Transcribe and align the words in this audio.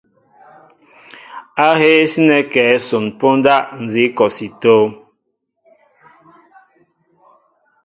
Ahéé 1.67 2.01
sínέ 2.11 2.37
kɛέ 2.51 2.67
son 2.87 3.05
póndá 3.19 3.55
nzi 3.83 4.03
kɔsi 4.17 4.45
é 4.51 4.55
tóóm? 4.61 4.91